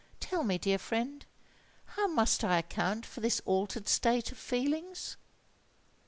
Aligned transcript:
Tell 0.19 0.43
me, 0.43 0.57
dear 0.57 0.79
friend—how 0.79 2.07
must 2.07 2.43
I 2.43 2.57
account 2.57 3.05
for 3.05 3.19
this 3.21 3.39
altered 3.45 3.87
state 3.87 4.31
of 4.31 4.39
feelings?" 4.39 5.15